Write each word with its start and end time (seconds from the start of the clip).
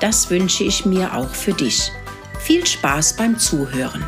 Das 0.00 0.28
wünsche 0.30 0.64
ich 0.64 0.84
mir 0.84 1.14
auch 1.14 1.28
für 1.28 1.52
dich. 1.52 1.90
Viel 2.40 2.66
Spaß 2.66 3.16
beim 3.16 3.38
Zuhören. 3.38 4.04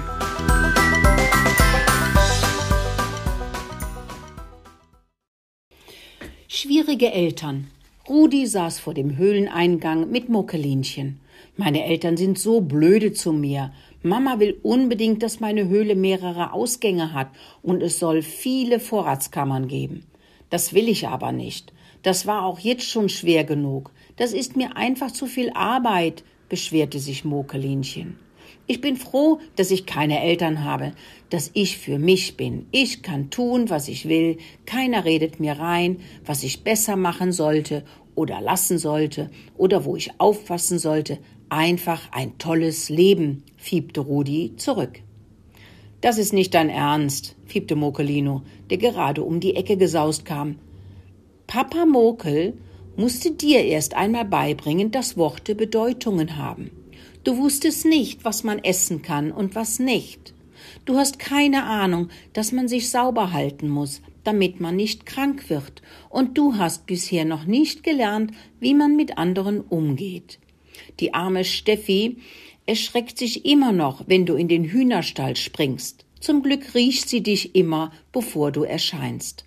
Schwierige 6.49 7.13
Eltern. 7.13 7.69
Rudi 8.09 8.47
saß 8.47 8.79
vor 8.79 8.95
dem 8.95 9.17
Höhleneingang 9.17 10.11
mit 10.11 10.29
Muckelinchen. 10.29 11.21
Meine 11.57 11.85
Eltern 11.85 12.17
sind 12.17 12.39
so 12.39 12.61
blöde 12.61 13.13
zu 13.13 13.33
mir. 13.33 13.73
Mama 14.03 14.39
will 14.39 14.59
unbedingt, 14.63 15.23
dass 15.23 15.41
meine 15.41 15.69
Höhle 15.69 15.95
mehrere 15.95 16.53
Ausgänge 16.53 17.13
hat 17.13 17.29
und 17.63 17.83
es 17.83 17.99
soll 17.99 18.23
viele 18.23 18.81
Vorratskammern 18.81 19.69
geben. 19.69 20.05
Das 20.51 20.75
will 20.75 20.89
ich 20.89 21.09
aber 21.09 21.33
nicht. 21.33 21.73
Das 22.03 22.27
war 22.27 22.45
auch 22.45 22.59
jetzt 22.59 22.89
schon 22.89 23.09
schwer 23.09 23.45
genug. 23.45 23.91
Das 24.17 24.33
ist 24.33 24.57
mir 24.57 24.77
einfach 24.77 25.11
zu 25.11 25.27
viel 25.27 25.51
Arbeit, 25.51 26.25
beschwerte 26.49 26.99
sich 27.01 27.25
Mokelinchen. 27.25 28.19
Ich 28.69 28.81
bin 28.81 28.97
froh, 28.97 29.41
dass 29.55 29.71
ich 29.71 29.87
keine 29.87 30.23
Eltern 30.23 30.65
habe, 30.65 30.93
dass 31.31 31.51
ich 31.55 31.79
für 31.79 31.99
mich 31.99 32.37
bin. 32.37 32.67
Ich 32.73 33.03
kann 33.03 33.31
tun, 33.31 33.71
was 33.71 33.89
ich 33.89 34.09
will, 34.09 34.39
keiner 34.65 35.05
redet 35.05 35.39
mir 35.39 35.59
rein, 35.59 36.01
was 36.25 36.43
ich 36.43 36.65
besser 36.65 36.97
machen 36.97 37.33
sollte 37.33 37.85
oder 38.15 38.41
lassen 38.41 38.79
sollte 38.79 39.31
oder 39.57 39.85
wo 39.85 39.97
ich 39.97 40.21
aufpassen 40.21 40.79
sollte. 40.79 41.19
Einfach 41.49 42.11
ein 42.11 42.39
tolles 42.39 42.89
Leben, 42.89 43.45
fiebte 43.57 44.01
Rudi 44.01 44.55
zurück. 44.57 45.01
Das 46.07 46.19
ist 46.19 46.33
nicht 46.33 46.55
dein 46.55 46.71
Ernst, 46.71 47.35
fiebte 47.47 47.75
Mokelino, 47.75 48.43
der 48.71 48.79
gerade 48.79 49.25
um 49.25 49.41
die 49.41 49.57
Ecke 49.57 49.77
gesaust 49.77 50.25
kam. 50.25 50.55
Papa 51.49 51.85
Mokel 51.85 52.57
musste 52.97 53.33
dir 53.33 53.65
erst 53.65 53.95
einmal 53.95 54.25
beibringen, 54.25 54.93
dass 54.93 55.17
Worte 55.17 55.57
Bedeutungen 55.57 56.37
haben. 56.37 56.71
Du 57.25 57.39
wusstest 57.39 57.87
nicht, 57.87 58.25
was 58.25 58.45
man 58.45 58.61
essen 58.61 59.03
kann 59.03 59.33
und 59.33 59.57
was 59.57 59.81
nicht. 59.81 60.33
Du 60.85 60.97
hast 60.97 61.19
keine 61.19 61.65
Ahnung, 61.65 62.11
dass 62.35 62.53
man 62.53 62.69
sich 62.69 62.89
sauber 62.89 63.33
halten 63.33 63.69
muss, 63.69 64.01
damit 64.23 64.61
man 64.61 64.77
nicht 64.77 65.07
krank 65.07 65.51
wird, 65.51 65.83
und 66.09 66.39
du 66.39 66.57
hast 66.57 66.87
bisher 66.87 67.25
noch 67.25 67.47
nicht 67.47 67.83
gelernt, 67.83 68.31
wie 68.61 68.75
man 68.75 68.95
mit 68.95 69.19
anderen 69.19 69.61
umgeht. 69.61 70.39
Die 71.01 71.15
arme 71.15 71.45
Steffi 71.45 72.19
erschreckt 72.67 73.19
sich 73.19 73.47
immer 73.47 73.73
noch, 73.73 74.05
wenn 74.07 74.27
du 74.27 74.35
in 74.35 74.49
den 74.49 74.65
Hühnerstall 74.65 75.37
springst. 75.37 76.05
Zum 76.21 76.43
Glück 76.43 76.75
riecht 76.75 77.09
sie 77.09 77.23
dich 77.23 77.55
immer, 77.55 77.93
bevor 78.13 78.53
du 78.53 78.65
erscheinst. 78.65 79.45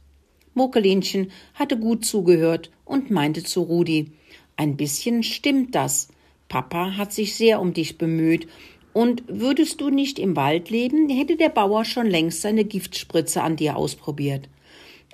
Mokelinchen 0.54 1.32
hatte 1.54 1.78
gut 1.78 2.06
zugehört 2.06 2.72
und 2.86 3.12
meinte 3.12 3.44
zu 3.44 3.62
Rudi, 3.62 4.12
ein 4.56 4.78
bisschen 4.78 5.24
stimmt 5.24 5.76
das. 5.76 6.10
Papa 6.48 6.98
hat 6.98 7.14
sich 7.14 7.36
sehr 7.36 7.62
um 7.62 7.74
dich 7.74 7.98
bemüht, 7.98 8.48
und 8.94 9.24
würdest 9.28 9.82
du 9.82 9.90
nicht 9.90 10.20
im 10.20 10.36
Wald 10.36 10.70
leben, 10.70 11.10
hätte 11.10 11.38
der 11.38 11.50
Bauer 11.50 11.86
schon 11.86 12.08
längst 12.08 12.42
seine 12.42 12.66
Giftspritze 12.66 13.42
an 13.44 13.56
dir 13.56 13.78
ausprobiert. 13.78 14.50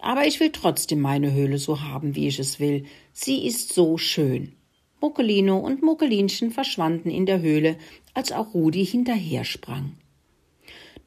Aber 0.01 0.25
ich 0.25 0.39
will 0.39 0.51
trotzdem 0.51 1.01
meine 1.01 1.33
Höhle 1.33 1.57
so 1.57 1.81
haben, 1.81 2.15
wie 2.15 2.27
ich 2.27 2.39
es 2.39 2.59
will. 2.59 2.85
Sie 3.11 3.45
ist 3.45 3.73
so 3.73 3.97
schön. 3.97 4.53
Mokelino 5.01 5.57
und 5.57 5.83
Mokelinchen 5.83 6.51
verschwanden 6.51 7.09
in 7.09 7.25
der 7.25 7.41
Höhle, 7.41 7.77
als 8.15 8.31
auch 8.31 8.55
Rudi 8.55 8.83
hinterher 8.83 9.43
sprang. 9.43 9.93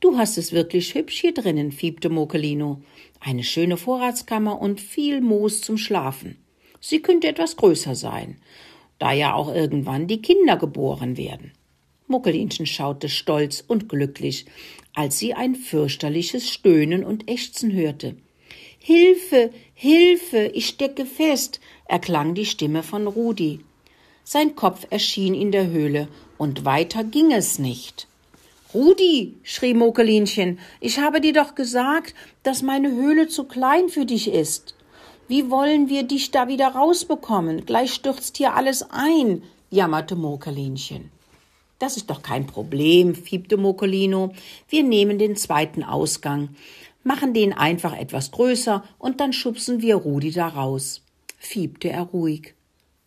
Du 0.00 0.16
hast 0.16 0.38
es 0.38 0.52
wirklich 0.52 0.94
hübsch 0.94 1.20
hier 1.20 1.34
drinnen, 1.34 1.72
fiebte 1.72 2.08
Mokelino. 2.08 2.80
Eine 3.18 3.42
schöne 3.42 3.76
Vorratskammer 3.76 4.60
und 4.60 4.80
viel 4.80 5.20
Moos 5.20 5.60
zum 5.60 5.76
Schlafen. 5.76 6.36
Sie 6.80 7.02
könnte 7.02 7.26
etwas 7.26 7.56
größer 7.56 7.96
sein, 7.96 8.36
da 9.00 9.12
ja 9.12 9.34
auch 9.34 9.52
irgendwann 9.52 10.06
die 10.06 10.22
Kinder 10.22 10.56
geboren 10.56 11.16
werden. 11.16 11.50
Muckelinchen 12.06 12.66
schaute 12.66 13.08
stolz 13.08 13.64
und 13.66 13.88
glücklich, 13.88 14.46
als 14.94 15.18
sie 15.18 15.34
ein 15.34 15.56
fürchterliches 15.56 16.48
Stöhnen 16.48 17.04
und 17.04 17.28
Ächzen 17.28 17.72
hörte. 17.72 18.16
Hilfe, 18.78 19.50
Hilfe, 19.74 20.50
ich 20.54 20.68
stecke 20.68 21.04
fest, 21.04 21.60
erklang 21.86 22.34
die 22.34 22.46
Stimme 22.46 22.82
von 22.82 23.06
Rudi. 23.06 23.60
Sein 24.24 24.54
Kopf 24.54 24.86
erschien 24.90 25.34
in 25.34 25.52
der 25.52 25.68
Höhle, 25.68 26.08
und 26.38 26.64
weiter 26.64 27.04
ging 27.04 27.32
es 27.32 27.58
nicht. 27.58 28.06
Rudi, 28.72 29.34
schrie 29.42 29.74
Mokelinchen, 29.74 30.58
ich 30.80 30.98
habe 30.98 31.20
dir 31.20 31.32
doch 31.32 31.54
gesagt, 31.54 32.14
dass 32.42 32.62
meine 32.62 32.90
Höhle 32.90 33.28
zu 33.28 33.44
klein 33.44 33.88
für 33.88 34.06
dich 34.06 34.28
ist. 34.30 34.74
Wie 35.26 35.50
wollen 35.50 35.88
wir 35.88 36.04
dich 36.04 36.30
da 36.30 36.48
wieder 36.48 36.68
rausbekommen? 36.68 37.66
Gleich 37.66 37.92
stürzt 37.92 38.36
hier 38.36 38.54
alles 38.54 38.86
ein, 38.90 39.42
jammerte 39.70 40.16
Mokelinchen. 40.16 41.10
Das 41.78 41.96
ist 41.96 42.10
doch 42.10 42.22
kein 42.22 42.46
Problem, 42.46 43.14
fiebte 43.14 43.56
Mokolino. 43.56 44.32
Wir 44.68 44.82
nehmen 44.82 45.18
den 45.18 45.36
zweiten 45.36 45.84
Ausgang, 45.84 46.50
machen 47.04 47.34
den 47.34 47.52
einfach 47.52 47.96
etwas 47.96 48.32
größer 48.32 48.84
und 48.98 49.20
dann 49.20 49.32
schubsen 49.32 49.80
wir 49.80 49.96
Rudi 49.96 50.30
da 50.30 50.48
raus, 50.48 51.02
fiebte 51.38 51.88
er 51.90 52.02
ruhig. 52.02 52.54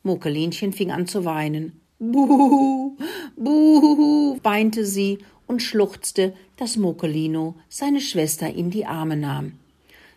Mokelinchen 0.04 0.74
fing 0.74 0.92
an 0.92 1.06
zu 1.06 1.26
weinen. 1.26 1.81
Buhu, 2.04 2.98
buhu, 3.36 4.40
weinte 4.42 4.88
sie 4.88 5.20
und 5.46 5.62
schluchzte, 5.62 6.34
dass 6.58 6.76
Mokelino 6.76 7.54
seine 7.70 8.02
Schwester 8.02 8.52
in 8.52 8.72
die 8.72 8.88
Arme 8.88 9.16
nahm. 9.16 9.60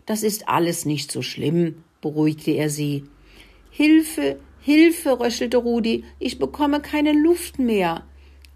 Das 0.06 0.22
ist 0.22 0.48
alles 0.48 0.86
nicht 0.86 1.12
so 1.12 1.20
schlimm, 1.20 1.84
beruhigte 2.00 2.52
er 2.52 2.70
sie. 2.70 3.04
Hilfe, 3.70 4.40
Hilfe, 4.60 5.20
röchelte 5.20 5.58
Rudi, 5.58 6.04
ich 6.18 6.38
bekomme 6.38 6.80
keine 6.80 7.12
Luft 7.12 7.58
mehr. 7.58 8.06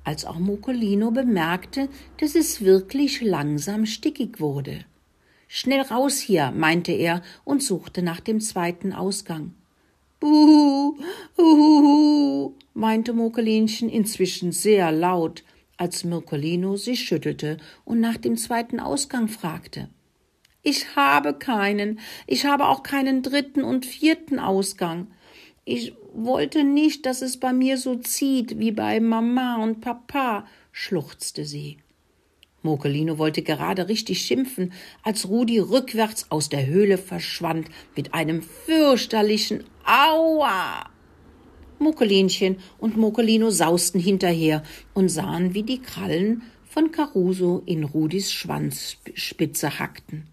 Als 0.05 0.25
auch 0.25 0.39
Mokolino 0.39 1.11
bemerkte, 1.11 1.91
dass 2.17 2.35
es 2.35 2.63
wirklich 2.63 3.21
langsam 3.21 3.85
stickig 3.85 4.41
wurde. 4.41 4.87
Schnell 5.49 5.83
raus 5.83 6.19
hier, 6.19 6.51
meinte 6.53 6.93
er 6.93 7.21
und 7.45 7.63
suchte 7.63 8.01
nach 8.01 8.21
dem 8.21 8.41
zweiten 8.41 8.95
Ausgang. 8.95 9.53
Buhu, 10.21 10.97
uhuhu, 11.37 12.55
meinte 12.75 13.13
Mokelinchen 13.13 13.89
inzwischen 13.89 14.51
sehr 14.53 14.91
laut, 14.91 15.45
als 15.77 16.03
Mirkolino 16.03 16.77
sich 16.77 17.05
schüttelte 17.05 17.59
und 17.85 18.01
nach 18.01 18.17
dem 18.17 18.37
zweiten 18.37 18.81
Ausgang 18.81 19.29
fragte. 19.29 19.89
Ich 20.63 20.97
habe 20.97 21.35
keinen, 21.35 22.01
ich 22.27 22.45
habe 22.45 22.67
auch 22.67 22.83
keinen 22.83 23.23
dritten 23.23 23.63
und 23.63 23.87
vierten 23.87 24.41
Ausgang. 24.41 25.07
Ich 25.65 25.95
wollte 26.13 26.65
nicht, 26.65 27.07
dass 27.07 27.23
es 27.23 27.39
bei 27.39 27.53
mir 27.53 27.79
so 27.79 27.95
zieht 27.95 28.59
wie 28.59 28.73
bei 28.73 28.99
Mama 29.01 29.63
und 29.63 29.81
Papa, 29.81 30.47
schluchzte 30.73 31.45
sie. 31.45 31.79
Mokelino 32.63 33.19
wollte 33.19 33.43
gerade 33.43 33.89
richtig 33.89 34.23
schimpfen, 34.23 34.73
als 35.05 35.29
Rudi 35.29 35.61
rückwärts 35.61 36.31
aus 36.31 36.49
der 36.49 36.67
Höhle 36.67 36.99
verschwand 36.99 37.69
mit 37.95 38.15
einem 38.15 38.43
fürchterlichen 38.43 39.65
Aua. 39.89 40.85
Mokelinchen 41.79 42.59
und 42.79 42.99
Mokelino 42.99 43.49
sausten 43.49 43.99
hinterher 43.99 44.63
und 44.93 45.09
sahen, 45.09 45.55
wie 45.55 45.63
die 45.63 45.81
Krallen 45.81 46.43
von 46.69 46.93
Caruso 46.93 47.63
in 47.65 47.85
Rudis 47.85 48.31
Schwanzspitze 48.31 49.79
hackten. 49.79 50.27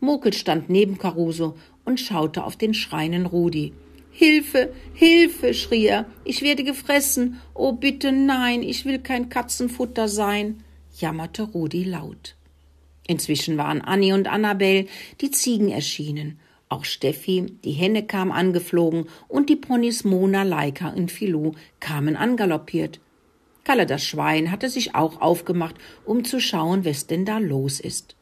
Mokel 0.00 0.34
stand 0.34 0.68
neben 0.68 0.98
Caruso 0.98 1.56
und 1.86 1.98
schaute 1.98 2.44
auf 2.44 2.56
den 2.56 2.74
schreienden 2.74 3.24
Rudi. 3.24 3.72
Hilfe, 4.10 4.74
Hilfe, 4.92 5.54
schrie 5.54 5.86
er, 5.86 6.04
ich 6.24 6.42
werde 6.42 6.62
gefressen. 6.62 7.40
Oh 7.54 7.72
bitte 7.72 8.12
nein, 8.12 8.62
ich 8.62 8.84
will 8.84 8.98
kein 8.98 9.30
Katzenfutter 9.30 10.08
sein, 10.08 10.62
jammerte 10.94 11.44
Rudi 11.44 11.84
laut. 11.84 12.36
Inzwischen 13.06 13.56
waren 13.56 13.80
Annie 13.80 14.12
und 14.12 14.28
Annabel, 14.28 14.88
die 15.22 15.30
Ziegen, 15.30 15.70
erschienen. 15.70 16.38
Auch 16.68 16.84
Steffi, 16.84 17.46
die 17.64 17.72
Henne 17.72 18.06
kam 18.06 18.30
angeflogen 18.30 19.06
und 19.26 19.48
die 19.48 19.56
Ponys 19.56 20.04
Mona, 20.04 20.42
Leika 20.42 20.90
und 20.90 21.10
Filou 21.10 21.52
kamen 21.80 22.16
angaloppiert. 22.16 23.00
Kalle 23.64 23.86
das 23.86 24.04
Schwein 24.04 24.50
hatte 24.50 24.68
sich 24.68 24.94
auch 24.94 25.20
aufgemacht, 25.20 25.76
um 26.04 26.24
zu 26.24 26.40
schauen, 26.40 26.84
was 26.84 27.06
denn 27.06 27.24
da 27.24 27.38
los 27.38 27.80
ist. 27.80 28.16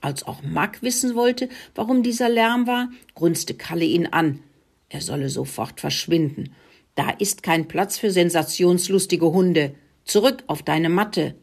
Als 0.00 0.24
auch 0.26 0.42
Mack 0.42 0.82
wissen 0.82 1.14
wollte, 1.14 1.48
warum 1.74 2.02
dieser 2.02 2.28
Lärm 2.28 2.66
war, 2.66 2.90
grunzte 3.14 3.54
Kalle 3.54 3.84
ihn 3.84 4.06
an. 4.06 4.40
Er 4.88 5.00
solle 5.00 5.28
sofort 5.28 5.80
verschwinden. 5.80 6.54
Da 6.94 7.10
ist 7.10 7.42
kein 7.42 7.68
Platz 7.68 7.98
für 7.98 8.10
sensationslustige 8.10 9.32
Hunde, 9.32 9.74
Zurück 10.04 10.42
auf 10.46 10.62
deine 10.62 10.88
Matte. 10.88 11.34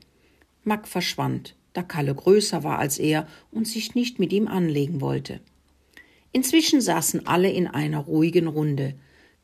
Mack 0.63 0.87
verschwand, 0.87 1.55
da 1.73 1.81
Kalle 1.81 2.13
größer 2.13 2.63
war 2.63 2.79
als 2.79 2.99
er 2.99 3.27
und 3.51 3.67
sich 3.67 3.95
nicht 3.95 4.19
mit 4.19 4.33
ihm 4.33 4.47
anlegen 4.47 5.01
wollte. 5.01 5.39
Inzwischen 6.31 6.81
saßen 6.81 7.27
alle 7.27 7.51
in 7.51 7.67
einer 7.67 7.99
ruhigen 7.99 8.47
Runde. 8.47 8.93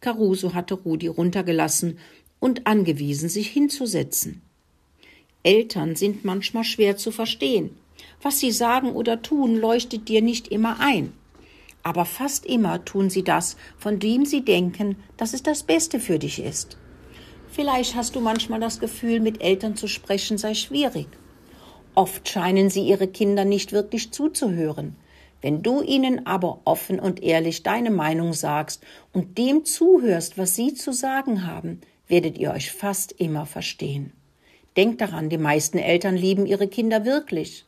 Caruso 0.02 0.54
hatte 0.54 0.76
Rudi 0.76 1.08
runtergelassen 1.08 1.98
und 2.40 2.68
angewiesen, 2.68 3.30
sich 3.30 3.50
hinzusetzen. 3.50 4.42
Eltern 5.44 5.96
sind 5.96 6.26
manchmal 6.26 6.64
schwer 6.64 6.98
zu 6.98 7.12
verstehen. 7.12 7.72
Was 8.22 8.40
sie 8.40 8.52
sagen 8.52 8.92
oder 8.92 9.22
tun, 9.22 9.56
leuchtet 9.56 10.10
dir 10.10 10.22
nicht 10.22 10.48
immer 10.48 10.80
ein. 10.80 11.14
Aber 11.84 12.06
fast 12.06 12.46
immer 12.46 12.84
tun 12.84 13.10
sie 13.10 13.24
das, 13.24 13.58
von 13.78 14.00
dem 14.00 14.26
sie 14.26 14.42
denken, 14.42 14.96
dass 15.18 15.34
es 15.34 15.44
das 15.44 15.64
Beste 15.64 16.00
für 16.00 16.18
dich 16.18 16.40
ist. 16.40 16.78
Vielleicht 17.52 17.96
hast 17.96 18.16
du 18.16 18.22
manchmal 18.22 18.60
das 18.60 18.80
Gefühl, 18.80 19.20
mit 19.20 19.42
Eltern 19.42 19.76
zu 19.76 19.88
sprechen 19.88 20.38
sei 20.38 20.56
schwierig. 20.56 21.08
Oft 21.94 22.28
scheinen 22.28 22.70
sie 22.70 22.82
ihre 22.82 23.08
Kinder 23.08 23.46
nicht 23.46 23.72
wirklich 23.72 24.12
zuzuhören. 24.12 24.96
Wenn 25.46 25.62
du 25.62 25.84
ihnen 25.84 26.26
aber 26.26 26.62
offen 26.66 27.00
und 27.00 27.22
ehrlich 27.22 27.62
deine 27.62 27.92
Meinung 27.92 28.34
sagst 28.34 28.84
und 29.14 29.38
dem 29.38 29.64
zuhörst, 29.64 30.40
was 30.40 30.56
sie 30.56 30.74
zu 30.74 30.92
sagen 30.92 31.46
haben, 31.46 31.82
werdet 32.08 32.40
ihr 32.40 32.50
euch 32.50 32.72
fast 32.72 33.12
immer 33.12 33.46
verstehen. 33.46 34.12
Denkt 34.76 35.02
daran, 35.02 35.30
die 35.30 35.38
meisten 35.38 35.78
Eltern 35.78 36.18
lieben 36.18 36.48
ihre 36.48 36.68
Kinder 36.68 37.06
wirklich. 37.06 37.64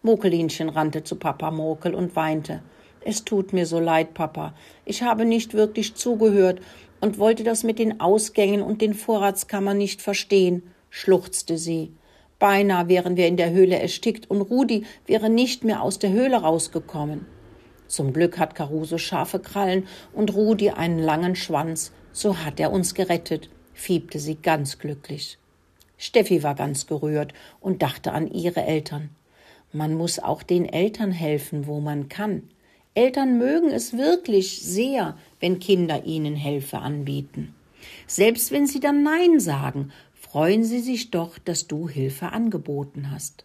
Mokelinchen 0.00 0.70
rannte 0.70 1.04
zu 1.04 1.16
Papa 1.16 1.50
Mokel 1.50 1.94
und 1.94 2.16
weinte. 2.16 2.62
Es 3.02 3.22
tut 3.22 3.52
mir 3.52 3.66
so 3.66 3.80
leid, 3.80 4.14
Papa. 4.14 4.54
Ich 4.86 5.02
habe 5.02 5.26
nicht 5.26 5.52
wirklich 5.52 5.96
zugehört 5.96 6.62
und 7.02 7.18
wollte 7.18 7.44
das 7.44 7.64
mit 7.64 7.78
den 7.78 8.00
Ausgängen 8.00 8.62
und 8.62 8.80
den 8.80 8.94
Vorratskammern 8.94 9.76
nicht 9.76 10.00
verstehen, 10.00 10.62
schluchzte 10.88 11.58
sie. 11.58 11.92
Beinahe 12.40 12.88
wären 12.88 13.16
wir 13.16 13.28
in 13.28 13.36
der 13.36 13.50
Höhle 13.50 13.78
erstickt 13.78 14.28
und 14.28 14.40
Rudi 14.40 14.84
wäre 15.06 15.30
nicht 15.30 15.62
mehr 15.62 15.82
aus 15.82 16.00
der 16.00 16.10
Höhle 16.10 16.38
rausgekommen. 16.38 17.26
Zum 17.86 18.12
Glück 18.12 18.38
hat 18.38 18.54
Caruso 18.54 18.98
scharfe 18.98 19.40
Krallen 19.40 19.86
und 20.14 20.34
Rudi 20.34 20.70
einen 20.70 20.98
langen 20.98 21.36
Schwanz. 21.36 21.92
So 22.12 22.38
hat 22.38 22.58
er 22.58 22.72
uns 22.72 22.94
gerettet, 22.94 23.50
fiebte 23.74 24.18
sie 24.18 24.36
ganz 24.36 24.78
glücklich. 24.78 25.38
Steffi 25.98 26.42
war 26.42 26.54
ganz 26.54 26.86
gerührt 26.86 27.34
und 27.60 27.82
dachte 27.82 28.12
an 28.12 28.26
ihre 28.26 28.62
Eltern. 28.62 29.10
Man 29.72 29.94
muss 29.94 30.18
auch 30.18 30.42
den 30.42 30.64
Eltern 30.64 31.12
helfen, 31.12 31.66
wo 31.66 31.80
man 31.80 32.08
kann. 32.08 32.48
Eltern 32.94 33.38
mögen 33.38 33.70
es 33.70 33.96
wirklich 33.96 34.62
sehr, 34.62 35.16
wenn 35.40 35.60
Kinder 35.60 36.04
ihnen 36.06 36.36
Hilfe 36.36 36.78
anbieten. 36.78 37.54
Selbst 38.06 38.50
wenn 38.50 38.66
sie 38.66 38.80
dann 38.80 39.02
Nein 39.02 39.40
sagen, 39.40 39.92
freuen 40.30 40.62
sie 40.62 40.78
sich 40.78 41.10
doch, 41.10 41.38
dass 41.38 41.66
du 41.66 41.88
Hilfe 41.88 42.30
angeboten 42.30 43.10
hast. 43.10 43.44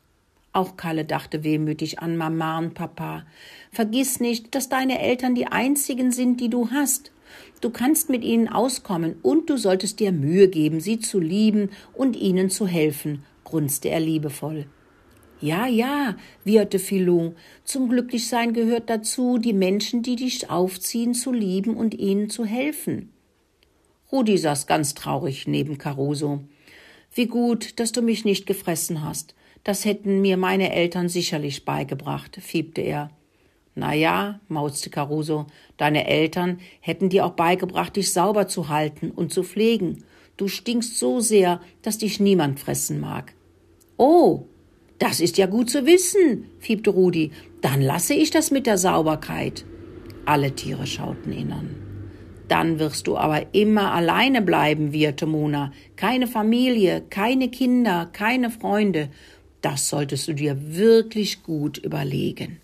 Auch 0.53 0.77
Kalle 0.77 1.03
dachte 1.03 1.43
wehmütig 1.43 1.97
an 1.97 2.15
Mama 2.15 2.59
und 2.59 2.75
Papa. 2.75 3.25
Vergiss 3.71 4.19
nicht, 4.19 4.53
dass 4.53 4.69
deine 4.69 5.01
Eltern 5.01 5.33
die 5.33 5.47
einzigen 5.47 6.11
sind, 6.11 6.39
die 6.39 6.49
du 6.49 6.69
hast. 6.69 7.11
Du 7.59 7.71
kannst 7.71 8.09
mit 8.11 8.23
ihnen 8.23 8.47
auskommen 8.47 9.15
und 9.23 9.49
du 9.49 9.57
solltest 9.57 9.99
dir 9.99 10.11
Mühe 10.11 10.47
geben, 10.47 10.79
sie 10.79 10.99
zu 10.99 11.19
lieben 11.19 11.71
und 11.93 12.15
ihnen 12.15 12.51
zu 12.51 12.67
helfen, 12.67 13.23
grunzte 13.45 13.89
er 13.89 13.99
liebevoll. 13.99 14.67
Ja, 15.41 15.65
ja, 15.65 16.15
wieherte 16.43 16.77
Philou, 16.77 17.33
zum 17.63 17.89
Glücklichsein 17.89 18.53
gehört 18.53 18.91
dazu, 18.91 19.39
die 19.39 19.53
Menschen, 19.53 20.03
die 20.03 20.17
dich 20.17 20.51
aufziehen, 20.51 21.15
zu 21.15 21.31
lieben 21.31 21.75
und 21.75 21.95
ihnen 21.95 22.29
zu 22.29 22.45
helfen. 22.45 23.11
Rudi 24.11 24.37
saß 24.37 24.67
ganz 24.67 24.93
traurig 24.93 25.47
neben 25.47 25.79
Caruso. 25.79 26.41
Wie 27.15 27.27
gut, 27.27 27.79
dass 27.79 27.93
du 27.93 28.01
mich 28.01 28.25
nicht 28.25 28.45
gefressen 28.45 29.01
hast. 29.01 29.35
Das 29.63 29.85
hätten 29.85 30.19
mir 30.19 30.35
meine 30.35 30.73
Eltern 30.73 31.07
sicherlich 31.07 31.63
beigebracht, 31.63 32.37
fiebte 32.41 32.81
er. 32.81 33.09
Na 33.73 33.93
ja, 33.93 34.41
mauzte 34.49 34.89
Caruso, 34.89 35.47
deine 35.77 36.07
Eltern 36.07 36.59
hätten 36.81 37.07
dir 37.07 37.25
auch 37.25 37.31
beigebracht, 37.31 37.95
dich 37.95 38.11
sauber 38.11 38.49
zu 38.49 38.67
halten 38.67 39.11
und 39.11 39.33
zu 39.33 39.43
pflegen. 39.43 40.03
Du 40.35 40.49
stinkst 40.49 40.99
so 40.99 41.21
sehr, 41.21 41.61
dass 41.81 41.97
dich 41.97 42.19
niemand 42.19 42.59
fressen 42.59 42.99
mag. 42.99 43.33
Oh, 43.95 44.43
das 44.99 45.21
ist 45.21 45.37
ja 45.37 45.45
gut 45.45 45.69
zu 45.69 45.85
wissen, 45.85 46.49
fiebte 46.59 46.89
Rudi. 46.89 47.31
Dann 47.61 47.81
lasse 47.81 48.13
ich 48.13 48.29
das 48.29 48.51
mit 48.51 48.65
der 48.65 48.77
Sauberkeit. 48.77 49.65
Alle 50.25 50.53
Tiere 50.53 50.85
schauten 50.85 51.31
ihn 51.31 51.53
an. 51.53 51.94
Dann 52.47 52.79
wirst 52.79 53.07
du 53.07 53.17
aber 53.17 53.53
immer 53.53 53.93
alleine 53.93 54.41
bleiben, 54.41 54.91
wieherte 54.93 55.25
Mona. 55.25 55.71
Keine 55.95 56.27
Familie, 56.27 57.01
keine 57.09 57.49
Kinder, 57.49 58.07
keine 58.11 58.49
Freunde. 58.49 59.09
Das 59.61 59.89
solltest 59.89 60.27
du 60.27 60.33
dir 60.33 60.75
wirklich 60.75 61.41
gut 61.41 61.77
überlegen. 61.79 62.61